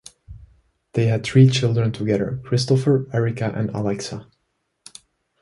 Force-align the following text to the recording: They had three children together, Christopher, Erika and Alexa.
They 0.93 1.05
had 1.05 1.23
three 1.23 1.47
children 1.47 1.91
together, 1.91 2.41
Christopher, 2.43 3.07
Erika 3.13 3.53
and 3.55 3.69
Alexa. 3.69 4.25